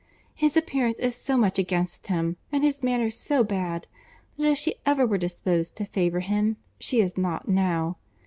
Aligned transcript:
His 0.33 0.57
appearance 0.57 0.99
is 0.99 1.13
so 1.15 1.37
much 1.37 1.59
against 1.59 2.07
him, 2.07 2.37
and 2.51 2.63
his 2.63 2.81
manner 2.81 3.11
so 3.11 3.43
bad, 3.43 3.85
that 4.35 4.53
if 4.53 4.57
she 4.57 4.73
ever 4.83 5.05
were 5.05 5.19
disposed 5.19 5.75
to 5.75 5.85
favour 5.85 6.21
him, 6.21 6.57
she 6.79 7.01
is 7.01 7.19
not 7.19 7.47
now. 7.47 7.97